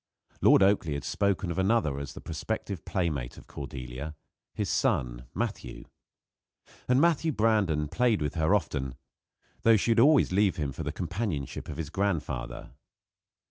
Lord 0.41 0.63
Oakleigh 0.63 0.95
had 0.95 1.03
spoken 1.03 1.51
of 1.51 1.59
another 1.59 1.99
as 1.99 2.13
the 2.13 2.21
prospective 2.21 2.83
playmate 2.85 3.37
of 3.37 3.45
Cordelia 3.45 4.15
his 4.51 4.67
son, 4.67 5.27
Matthew. 5.35 5.83
And 6.87 6.99
Matthew 6.99 7.31
Brandon 7.31 7.87
played 7.87 8.19
with 8.19 8.33
her 8.33 8.55
often, 8.55 8.95
though 9.61 9.77
she 9.77 9.91
would 9.91 9.99
always 9.99 10.31
leave 10.31 10.55
him 10.55 10.71
for 10.71 10.81
the 10.81 10.91
companionship 10.91 11.69
of 11.69 11.77
his 11.77 11.91
grandfather. 11.91 12.71